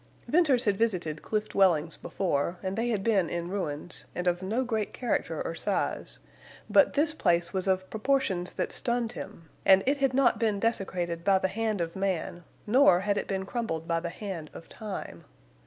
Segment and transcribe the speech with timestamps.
[0.27, 4.63] Venters had visited cliff dwellings before, and they had been in ruins, and of no
[4.63, 6.17] great character or size
[6.67, 11.23] but this place was of proportions that stunned him, and it had not been desecrated
[11.23, 15.23] by the hand of man, nor had it been crumbled by the hand of time.